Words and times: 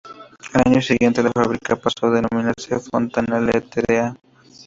Al 0.55 0.63
año 0.65 0.81
siguiente 0.81 1.21
la 1.21 1.29
fábrica 1.31 1.75
pasó 1.75 2.07
a 2.07 2.19
denominarse 2.19 2.79
Fontana 2.79 3.39
Ltda. 3.39 4.15